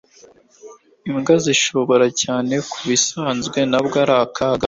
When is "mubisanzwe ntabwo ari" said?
2.67-4.15